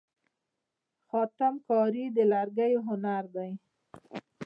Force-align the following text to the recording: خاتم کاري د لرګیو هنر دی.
خاتم 1.07 1.53
کاري 1.67 2.05
د 2.15 2.17
لرګیو 2.31 2.81
هنر 2.87 3.23
دی. 3.35 3.51